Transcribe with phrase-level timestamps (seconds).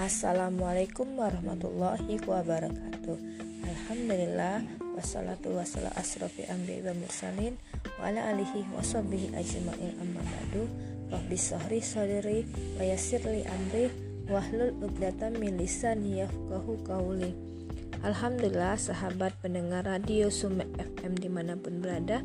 [0.00, 3.20] Assalamualaikum warahmatullahi wabarakatuh.
[3.68, 4.64] Alhamdulillah
[4.96, 7.60] Wassalatu wassalam asrofi ambi wa mursalin
[8.00, 10.00] Wa ala alihi wa sahbihi ajma'in.
[10.00, 10.64] Amma ba'du
[11.12, 12.48] Rabbi sahri sadri
[12.80, 13.92] wa yassirli amri
[14.24, 16.80] Wahlul ugdatan min lisani yafqahu
[18.00, 22.24] Alhamdulillah sahabat pendengar radio Sumek FM di mana pun berada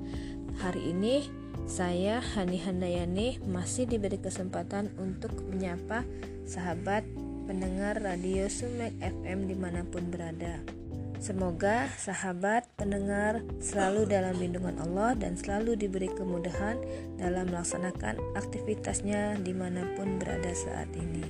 [0.64, 1.28] Hari ini
[1.68, 6.08] saya Hani Handayani masih diberi kesempatan untuk menyapa
[6.48, 7.04] sahabat
[7.46, 10.60] pendengar radio Sumek FM di mana pun berada.
[11.22, 16.78] Semoga sahabat pendengar selalu dalam lindungan Allah dan selalu diberi kemudahan
[17.18, 21.24] dalam melaksanakan aktivitasnya di mana pun berada saat ini.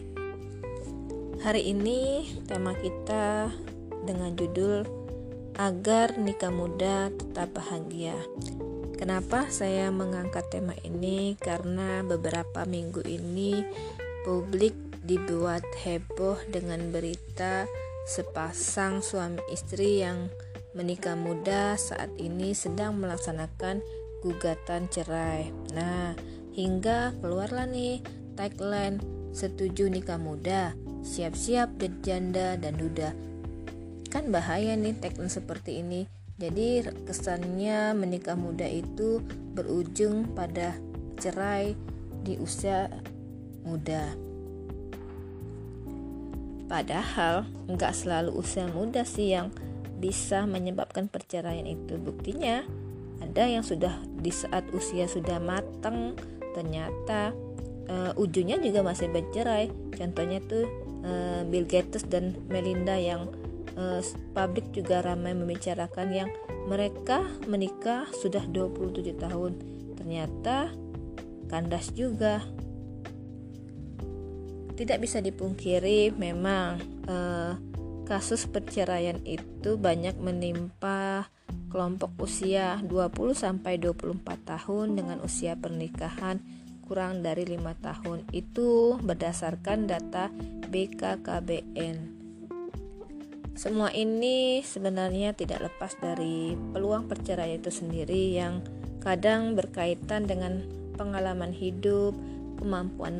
[1.43, 3.53] Hari ini tema kita
[4.03, 4.83] dengan judul
[5.55, 8.17] Agar Nikah Muda Tetap Bahagia.
[8.95, 11.35] Kenapa saya mengangkat tema ini?
[11.39, 13.63] Karena beberapa minggu ini
[14.25, 17.69] publik dibuat heboh dengan berita
[18.05, 20.29] sepasang suami istri yang
[20.73, 23.79] menikah muda saat ini sedang melaksanakan
[24.25, 25.53] gugatan cerai.
[25.71, 26.17] Nah,
[26.51, 28.01] hingga keluarlah nih
[28.35, 28.99] tagline
[29.31, 30.75] setuju nikah muda,
[31.05, 33.13] siap-siap janda dan duda.
[34.11, 39.23] Kan bahaya nih tagline seperti ini jadi kesannya menikah muda itu
[39.55, 40.75] berujung pada
[41.15, 41.79] cerai
[42.27, 42.91] di usia
[43.63, 44.24] muda.
[46.75, 49.47] Padahal nggak selalu usia muda sih yang
[49.95, 51.95] bisa menyebabkan perceraian itu.
[51.95, 52.67] Buktinya
[53.23, 56.19] ada yang sudah di saat usia sudah matang
[56.51, 57.31] ternyata
[57.87, 59.71] uh, ujungnya juga masih bercerai.
[59.95, 60.67] Contohnya tuh
[61.07, 63.31] uh, Bill Gates dan Melinda yang
[63.79, 64.03] uh,
[64.35, 66.27] publik juga ramai membicarakan yang
[66.67, 69.63] mereka menikah sudah 27 tahun.
[69.95, 70.75] Ternyata
[71.47, 72.43] kandas juga.
[74.75, 77.55] Tidak bisa dipungkiri memang uh,
[78.05, 81.31] kasus perceraian itu banyak menimpa
[81.71, 86.39] kelompok usia 20 sampai 24 tahun dengan usia pernikahan
[86.85, 90.29] kurang dari lima tahun itu berdasarkan data
[90.69, 92.15] BKKBN.
[93.55, 98.61] Semua ini sebenarnya tidak lepas dari peluang perceraian itu sendiri yang
[99.01, 100.61] kadang berkaitan dengan
[100.99, 102.13] pengalaman hidup,
[102.57, 103.19] kemampuan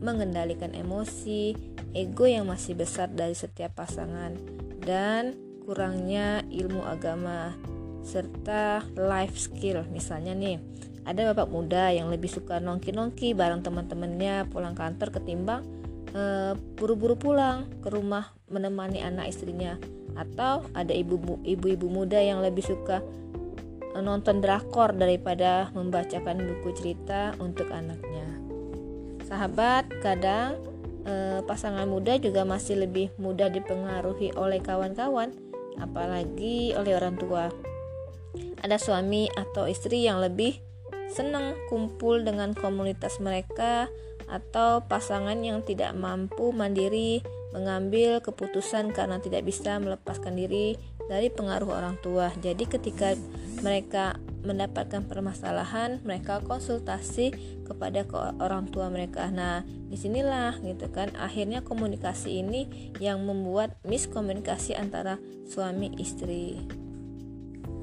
[0.00, 1.54] mengendalikan emosi,
[1.92, 4.34] ego yang masih besar dari setiap pasangan,
[4.82, 5.36] dan
[5.66, 7.54] kurangnya ilmu agama
[8.00, 9.84] serta life skill.
[9.92, 10.56] Misalnya nih,
[11.04, 17.70] ada bapak muda yang lebih suka nongki-nongki bareng teman-temannya pulang kantor ketimbang Eh, buru-buru pulang
[17.78, 19.78] ke rumah menemani anak istrinya
[20.18, 22.98] atau ada ibu-ibu muda yang lebih suka
[23.94, 28.09] eh, nonton drakor daripada membacakan buku cerita untuk anaknya.
[29.30, 30.58] Sahabat, kadang
[31.06, 35.30] eh, pasangan muda juga masih lebih mudah dipengaruhi oleh kawan-kawan,
[35.78, 37.46] apalagi oleh orang tua.
[38.60, 40.58] Ada suami atau istri yang lebih
[41.06, 43.86] senang kumpul dengan komunitas mereka
[44.30, 50.78] atau pasangan yang tidak mampu mandiri mengambil keputusan karena tidak bisa melepaskan diri
[51.10, 52.30] dari pengaruh orang tua.
[52.38, 53.18] Jadi ketika
[53.66, 57.32] mereka mendapatkan permasalahan, mereka konsultasi
[57.64, 59.28] kepada ke orang tua mereka.
[59.28, 66.60] Nah, di sinilah gitu kan akhirnya komunikasi ini yang membuat miskomunikasi antara suami istri.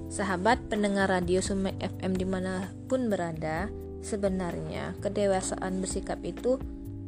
[0.07, 3.67] Sahabat pendengar radio Sumek FM di mana pun berada,
[4.07, 6.61] Sebenarnya, kedewasaan bersikap itu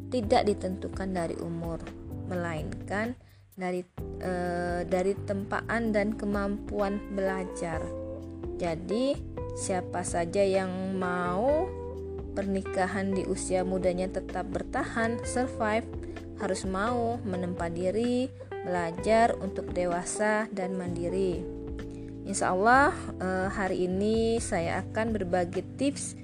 [0.10, 1.78] tidak ditentukan dari umur,
[2.28, 3.14] melainkan
[3.54, 3.86] dari
[4.20, 4.32] e,
[4.84, 7.80] dari tempaan dan kemampuan belajar.
[8.60, 9.16] Jadi,
[9.56, 11.68] siapa saja yang mau
[12.36, 15.88] pernikahan di usia mudanya tetap bertahan, survive,
[16.40, 18.32] harus mau menempa diri,
[18.64, 21.44] belajar untuk dewasa dan mandiri.
[22.28, 26.20] Insya Allah, eh, hari ini saya akan berbagi tips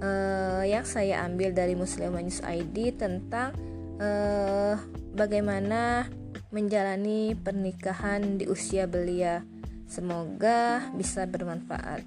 [0.00, 3.54] uh, yang saya ambil dari Muslim News ID tentang
[4.00, 4.74] uh,
[5.14, 6.08] bagaimana
[6.50, 9.44] menjalani pernikahan di usia belia.
[9.90, 12.06] Semoga bisa bermanfaat.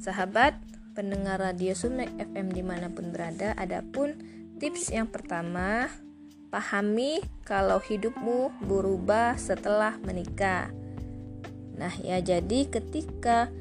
[0.00, 0.56] Sahabat
[0.96, 4.16] pendengar radio Sumek FM di mana pun berada, adapun
[4.56, 5.92] tips yang pertama,
[6.48, 10.72] pahami kalau hidupmu berubah setelah menikah.
[11.76, 13.52] Nah, ya jadi ketika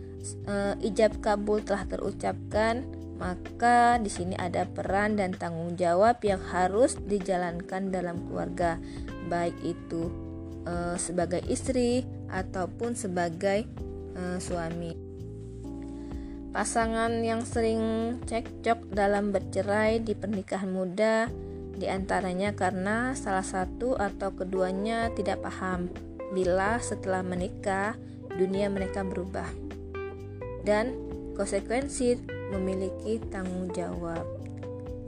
[0.48, 2.88] e, ijab kabul telah terucapkan,
[3.19, 8.80] maka di sini ada peran dan tanggung jawab yang harus dijalankan dalam keluarga,
[9.27, 10.07] baik itu
[10.63, 13.69] e, sebagai istri ataupun sebagai
[14.18, 14.97] e, suami.
[16.50, 21.25] Pasangan yang sering cekcok dalam bercerai di pernikahan muda
[21.74, 25.89] Di antaranya karena salah satu atau keduanya tidak paham
[26.30, 27.97] bila setelah menikah
[28.38, 29.50] dunia mereka berubah.
[30.62, 30.94] Dan
[31.33, 32.21] konsekuensi
[32.53, 34.21] memiliki tanggung jawab.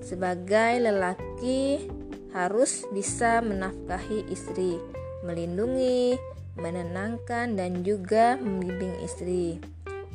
[0.01, 1.85] Sebagai lelaki
[2.33, 4.81] harus bisa menafkahi istri,
[5.21, 6.17] melindungi,
[6.55, 9.59] menenangkan dan juga membimbing istri.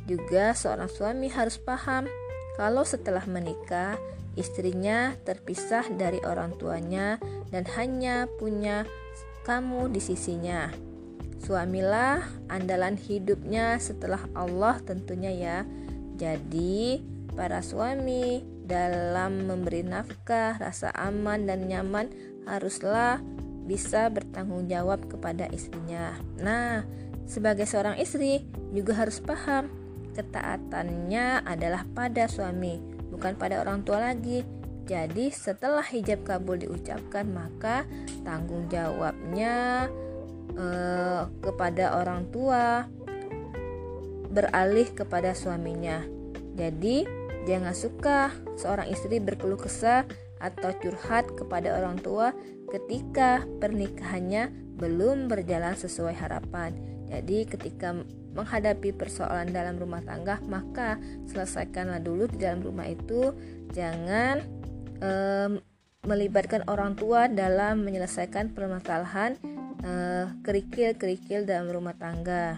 [0.09, 2.09] Juga seorang suami harus paham
[2.57, 3.97] kalau setelah menikah
[4.35, 7.21] istrinya terpisah dari orang tuanya
[7.53, 8.89] dan hanya punya
[9.45, 10.71] kamu di sisinya.
[11.41, 12.21] Suamilah
[12.53, 15.59] andalan hidupnya setelah Allah tentunya ya.
[16.21, 17.01] Jadi,
[17.33, 22.13] para suami dalam memberi nafkah, rasa aman dan nyaman
[22.45, 23.25] haruslah
[23.71, 26.19] bisa bertanggung jawab kepada istrinya.
[26.43, 26.83] Nah,
[27.31, 28.43] sebagai seorang istri
[28.75, 29.71] juga harus paham
[30.19, 32.83] ketaatannya adalah pada suami,
[33.15, 34.43] bukan pada orang tua lagi.
[34.91, 37.87] Jadi, setelah hijab kabul diucapkan, maka
[38.27, 39.87] tanggung jawabnya
[40.59, 42.91] eh, kepada orang tua
[44.35, 46.03] beralih kepada suaminya.
[46.59, 50.05] Jadi, jangan suka seorang istri berkeluh kesah
[50.41, 52.33] atau curhat kepada orang tua
[52.73, 54.49] ketika pernikahannya
[54.81, 56.73] belum berjalan sesuai harapan.
[57.11, 57.93] Jadi, ketika
[58.33, 60.97] menghadapi persoalan dalam rumah tangga, maka
[61.29, 63.35] selesaikanlah dulu di dalam rumah itu.
[63.75, 64.41] Jangan
[65.03, 65.53] um,
[66.07, 69.37] melibatkan orang tua dalam menyelesaikan permasalahan
[70.45, 72.57] kerikil-kerikil uh, dalam rumah tangga.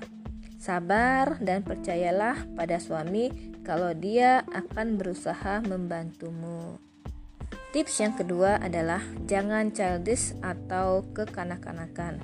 [0.63, 3.35] Sabar dan percayalah pada suami
[3.67, 6.79] kalau dia akan berusaha membantumu.
[7.75, 12.23] Tips yang kedua adalah jangan childish atau kekanak-kanakan.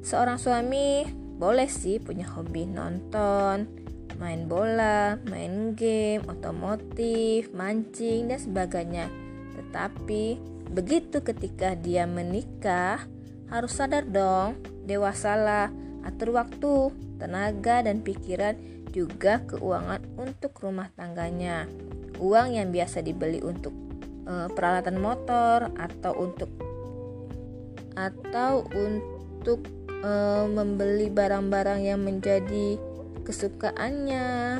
[0.00, 1.04] Seorang suami
[1.36, 3.68] boleh sih punya hobi nonton,
[4.16, 9.12] main bola, main game, otomotif, mancing, dan sebagainya.
[9.60, 10.40] Tetapi
[10.72, 13.04] begitu ketika dia menikah,
[13.52, 14.56] harus sadar dong,
[14.88, 18.58] dewasalah, atur waktu, tenaga, dan pikiran
[18.92, 21.66] juga keuangan untuk rumah tangganya.
[22.20, 23.72] Uang yang biasa dibeli untuk
[24.28, 26.50] e, peralatan motor atau untuk
[27.92, 29.64] atau untuk
[30.04, 32.80] uh, membeli barang-barang yang menjadi
[33.22, 34.58] kesukaannya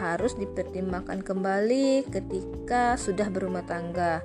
[0.00, 4.24] harus dipertimbangkan kembali ketika sudah berumah tangga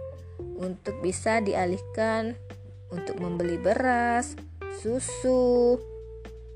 [0.56, 2.40] untuk bisa dialihkan
[2.88, 4.40] untuk membeli beras,
[4.80, 5.80] susu,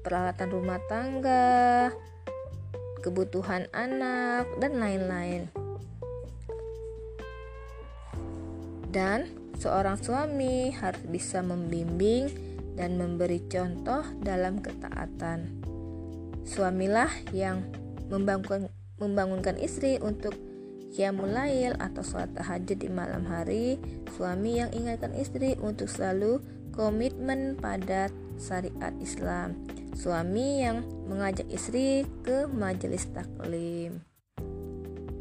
[0.04, 1.94] peralatan rumah tangga,
[3.00, 5.42] kebutuhan anak, dan lain-lain.
[8.90, 9.30] Dan
[9.62, 12.32] seorang suami harus bisa membimbing
[12.74, 15.62] dan memberi contoh dalam ketaatan.
[16.48, 17.70] Suamilah yang
[18.10, 20.34] membangun, membangunkan istri untuk
[20.90, 21.38] Qiyamul
[21.78, 23.78] atau sholat tahajud di malam hari.
[24.18, 26.42] Suami yang ingatkan istri untuk selalu
[26.80, 28.08] komitmen pada
[28.40, 29.60] syariat Islam.
[30.00, 34.00] Suami yang mengajak istri ke majelis taklim.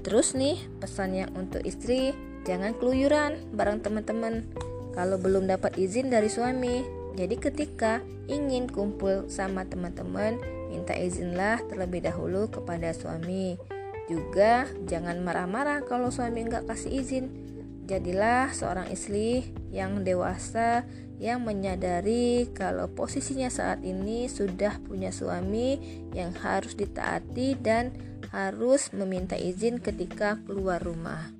[0.06, 2.14] Terus nih pesannya untuk istri
[2.46, 4.46] jangan keluyuran bareng teman-teman
[4.94, 7.98] kalau belum dapat izin dari suami jadi ketika
[8.30, 10.38] ingin kumpul sama teman-teman,
[10.70, 13.58] minta izinlah terlebih dahulu kepada suami.
[14.06, 17.47] Juga jangan marah-marah kalau suami nggak kasih izin.
[17.88, 20.84] Jadilah seorang istri yang dewasa
[21.16, 25.80] yang menyadari kalau posisinya saat ini sudah punya suami
[26.12, 27.96] yang harus ditaati dan
[28.28, 31.32] harus meminta izin ketika keluar rumah.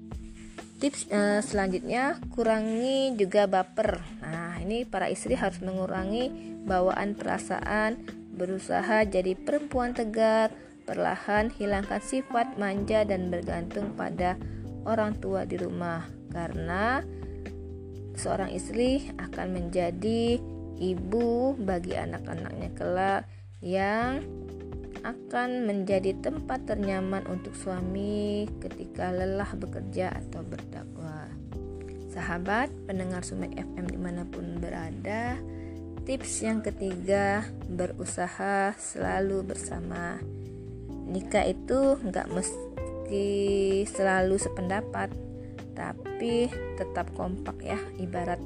[0.81, 4.00] Tips uh, selanjutnya kurangi juga baper.
[4.25, 6.33] Nah, ini para istri harus mengurangi
[6.64, 7.99] bawaan perasaan,
[8.33, 10.55] berusaha jadi perempuan tegar,
[10.88, 14.40] perlahan hilangkan sifat manja dan bergantung pada
[14.85, 16.04] orang tua di rumah.
[16.28, 17.00] Karena
[18.18, 20.38] seorang istri akan menjadi
[20.78, 23.23] ibu bagi anak-anaknya kelak
[23.58, 24.23] yang
[25.02, 31.30] akan menjadi tempat ternyaman untuk suami ketika lelah bekerja atau berdakwah.
[32.11, 35.38] Sahabat pendengar Sumek FM di mana pun berada,
[36.02, 40.18] tips yang ketiga berusaha selalu bersama.
[41.08, 42.68] Nikah itu nggak mesti
[43.88, 45.12] selalu sependapat,
[45.72, 47.78] tapi tetap kompak ya.
[47.96, 48.40] Ibarat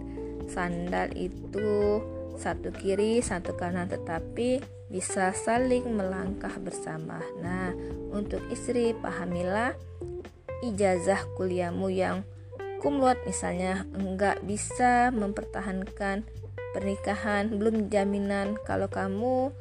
[0.50, 2.00] sandal itu
[2.38, 7.20] satu kiri, satu kanan, tetapi bisa saling melangkah bersama.
[7.40, 7.72] Nah,
[8.12, 9.72] untuk istri, pahamilah
[10.62, 12.22] ijazah kuliahmu yang
[12.84, 16.26] kumlot misalnya enggak bisa mempertahankan
[16.72, 19.52] pernikahan, belum jaminan kalau kamu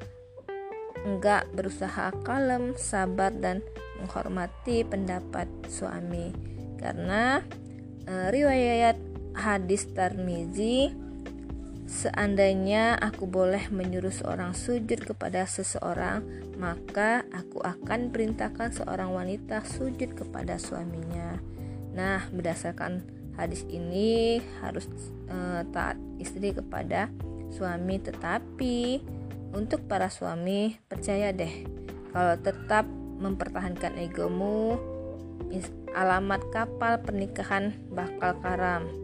[1.08, 3.66] enggak berusaha kalem, sabar dan
[4.02, 6.34] menghormati pendapat suami.
[6.78, 7.42] Karena
[8.10, 8.98] uh, riwayat
[9.38, 11.02] hadis Tarmizi
[11.92, 16.24] Seandainya aku boleh menyuruh seorang sujud kepada seseorang,
[16.56, 21.36] maka aku akan perintahkan seorang wanita sujud kepada suaminya.
[21.92, 23.04] Nah, berdasarkan
[23.36, 24.88] hadis ini harus
[25.28, 27.12] e, taat istri kepada
[27.52, 29.04] suami, tetapi
[29.52, 31.68] untuk para suami percaya deh,
[32.12, 32.88] kalau tetap
[33.22, 34.80] mempertahankan egomu,
[35.92, 39.02] alamat kapal pernikahan bakal karam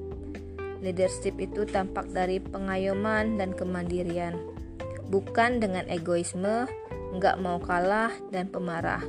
[0.78, 4.38] Leadership itu tampak dari pengayoman dan kemandirian,
[5.10, 6.70] bukan dengan egoisme,
[7.18, 9.02] nggak mau kalah dan pemarah.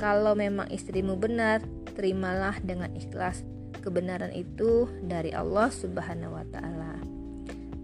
[0.00, 1.60] Kalau memang istrimu benar,
[1.92, 3.44] terimalah dengan ikhlas.
[3.84, 6.96] Kebenaran itu dari Allah Subhanahu wa Ta'ala.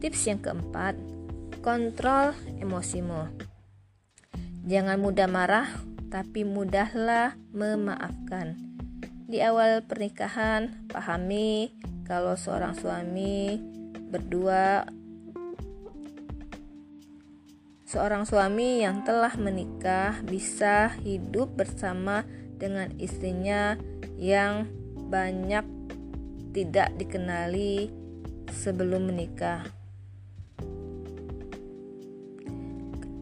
[0.00, 0.96] Tips yang keempat,
[1.60, 3.28] kontrol emosimu.
[4.64, 5.68] Jangan mudah marah,
[6.12, 8.56] tapi mudahlah memaafkan.
[9.30, 11.76] Di awal pernikahan, pahami
[12.08, 13.62] kalau seorang suami
[14.10, 14.82] berdua
[17.86, 22.26] seorang suami yang telah menikah bisa hidup bersama
[22.58, 23.78] dengan istrinya
[24.18, 24.66] yang
[25.10, 25.62] banyak
[26.50, 27.90] tidak dikenali
[28.50, 29.79] sebelum menikah.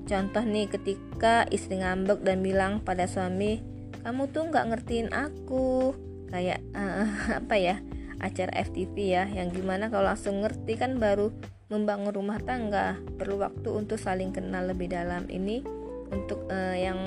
[0.09, 3.61] Contoh nih ketika istri ngambek dan bilang pada suami,
[4.01, 5.93] kamu tuh nggak ngertiin aku,
[6.33, 7.07] kayak uh,
[7.45, 7.77] apa ya?
[8.19, 11.31] acara FTV ya yang gimana kalau langsung ngerti kan baru
[11.71, 12.99] membangun rumah tangga.
[13.15, 15.31] Perlu waktu untuk saling kenal lebih dalam.
[15.31, 15.63] Ini
[16.11, 16.99] untuk uh, yang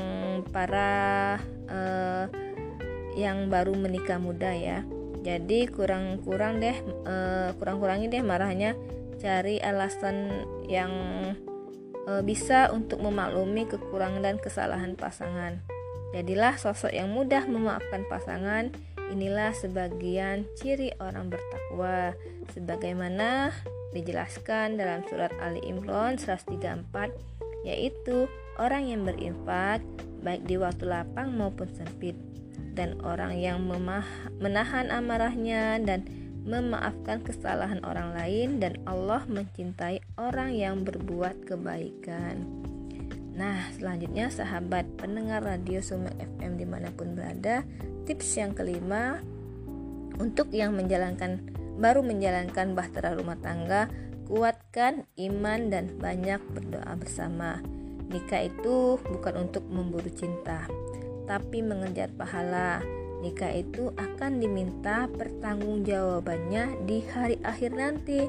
[0.56, 1.36] para
[1.68, 2.26] uh,
[3.18, 4.88] yang baru menikah muda ya.
[5.22, 8.74] Jadi kurang-kurang deh uh, kurang-kurangi deh marahnya
[9.20, 10.90] cari alasan yang
[12.08, 15.62] uh, bisa untuk memaklumi kekurangan dan kesalahan pasangan.
[16.12, 18.72] Jadilah sosok yang mudah memaafkan pasangan.
[19.12, 22.16] Inilah sebagian ciri orang bertakwa.
[22.52, 23.52] Sebagaimana
[23.92, 28.26] dijelaskan dalam surat Ali Imran 134 yaitu
[28.58, 29.86] orang yang berinfak
[30.26, 32.16] baik di waktu lapang maupun sempit.
[32.72, 33.60] Dan orang yang
[34.40, 36.08] menahan amarahnya dan
[36.42, 40.01] memaafkan kesalahan orang lain dan Allah mencintai
[40.32, 42.48] orang yang berbuat kebaikan.
[43.36, 47.68] Nah, selanjutnya sahabat pendengar radio Sumek FM di mana pun berada,
[48.08, 49.20] Tips yang kelima
[50.18, 53.92] untuk yang menjalankan baru menjalankan bahtera rumah tangga,
[54.32, 57.60] kuatkan iman dan banyak berdoa bersama.
[58.08, 60.64] Nikah itu bukan untuk memburu cinta,
[61.28, 62.80] tapi mengejar pahala.
[63.20, 68.26] Nikah itu akan diminta pertanggungjawabannya di hari akhir nanti.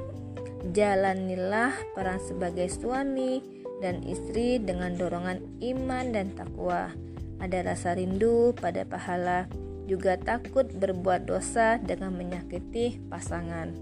[0.71, 3.43] Jalanilah peran sebagai suami
[3.83, 6.95] dan istri dengan dorongan iman dan takwa.
[7.43, 9.51] Ada rasa rindu pada pahala
[9.91, 13.75] juga takut berbuat dosa dengan menyakiti pasangan.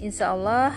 [0.00, 0.72] Insya Allah,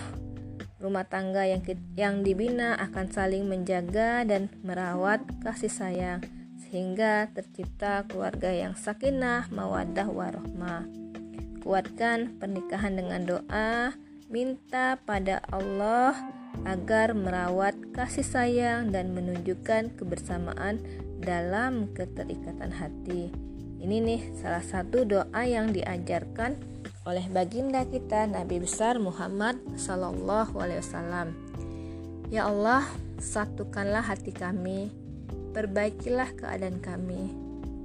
[0.83, 1.63] rumah tangga yang,
[1.95, 6.19] yang dibina akan saling menjaga dan merawat kasih sayang,
[6.67, 10.83] sehingga tercipta keluarga yang sakinah, mawadah, warohmah.
[11.63, 13.95] Kuatkan pernikahan dengan doa,
[14.29, 16.17] minta pada Allah
[16.65, 20.81] agar merawat kasih sayang dan menunjukkan kebersamaan
[21.21, 23.29] dalam keterikatan hati.
[23.79, 26.57] Ini nih salah satu doa yang diajarkan
[27.05, 31.27] oleh baginda kita Nabi besar Muhammad Sallallahu Alaihi Wasallam.
[32.33, 32.81] Ya Allah,
[33.21, 34.89] satukanlah hati kami,
[35.53, 37.29] perbaikilah keadaan kami,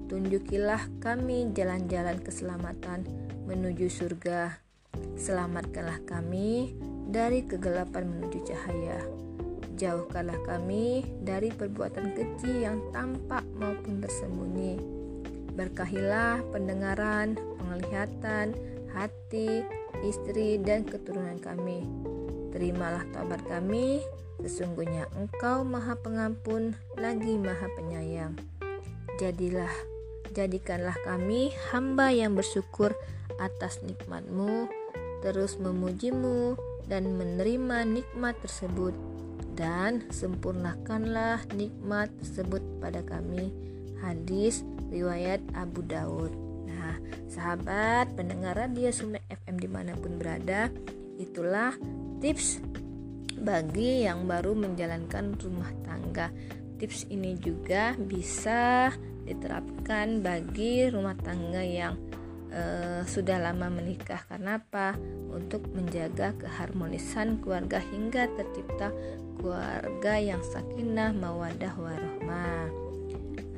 [0.08, 3.04] tunjukilah kami jalan-jalan keselamatan
[3.44, 4.69] menuju surga.
[5.18, 6.74] Selamatkanlah kami
[7.10, 9.02] dari kegelapan menuju cahaya.
[9.76, 15.00] Jauhkanlah kami dari perbuatan keji yang tampak maupun tersembunyi
[15.60, 18.54] Berkahilah pendengaran, penglihatan,
[18.94, 19.60] hati,
[20.00, 21.84] istri, dan keturunan kami.
[22.54, 24.00] Terimalah taubat kami,
[24.40, 28.38] sesungguhnya Engkau Maha Pengampun, lagi Maha Penyayang.
[29.18, 29.70] Jadilah,
[30.32, 32.94] jadikanlah kami hamba yang bersyukur
[33.36, 34.64] atas nikmatmu,
[35.20, 36.56] terus memujimu
[36.88, 38.92] dan menerima nikmat tersebut,
[39.54, 43.52] dan sempurnakanlah nikmat tersebut pada kami.
[44.00, 46.32] Hadis riwayat Abu Daud.
[46.66, 46.96] Nah,
[47.28, 50.72] sahabat pendengar radio Sumek FM di mana pun berada,
[51.20, 51.76] itulah
[52.18, 52.58] tips
[53.40, 56.32] bagi yang baru menjalankan rumah tangga.
[56.80, 58.88] Tips ini juga bisa
[59.28, 61.94] diterapkan bagi rumah tangga yang
[62.52, 64.22] uh, sudah lama menikah.
[64.26, 64.94] Karena apa?
[65.30, 68.92] Untuk menjaga keharmonisan keluarga hingga tercipta
[69.40, 72.68] keluarga yang sakinah, mawadah, warohmah.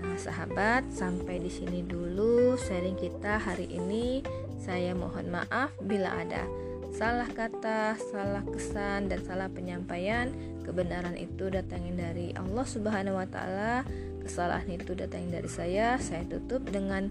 [0.02, 4.22] Nah, sahabat, sampai di sini dulu sharing kita hari ini.
[4.62, 6.46] Saya mohon maaf bila ada
[6.94, 10.30] salah kata, salah kesan, dan salah penyampaian.
[10.62, 13.82] Kebenaran itu datangin dari Allah Subhanahu wa Ta'ala,
[14.22, 15.98] kesalahan itu datangin dari saya.
[15.98, 17.10] Saya tutup dengan